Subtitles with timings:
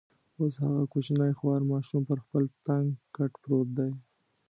[0.39, 3.91] اوس هغه کوچنی خوار ماشوم پر خپل تنګ کټ پروت دی.